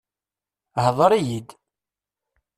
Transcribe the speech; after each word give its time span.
Hḍeṛ-iyi-d! 0.85 1.49